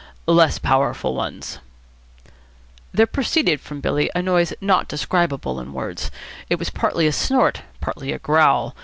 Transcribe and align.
"Less 0.25 0.57
powerful 0.57 1.13
ones." 1.13 1.59
There 2.91 3.05
proceeded 3.05 3.61
from 3.61 3.81
Billy 3.81 4.09
a 4.15 4.23
noise 4.23 4.51
not 4.59 4.87
describable 4.87 5.59
in 5.59 5.73
words. 5.73 6.09
It 6.49 6.57
was 6.57 6.71
partly 6.71 7.05
a 7.05 7.11
snort, 7.11 7.61
partly 7.81 8.11
a 8.11 8.17
growl. 8.17 8.75